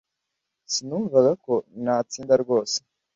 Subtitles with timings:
[0.71, 1.53] sinumvaga ko
[1.83, 2.77] natsinda rwose